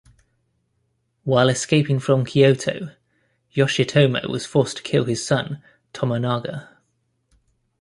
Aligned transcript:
While 1.25 1.47
escaping 1.47 1.99
from 1.99 2.25
Kyoto, 2.25 2.89
Yoshitomo 3.53 4.27
was 4.29 4.47
forced 4.47 4.77
to 4.77 4.81
kill 4.83 5.03
his 5.03 5.23
son 5.23 5.61
Tomonaga. 5.93 6.69